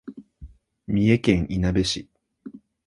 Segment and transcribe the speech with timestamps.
[0.87, 2.09] 三重県いなべ市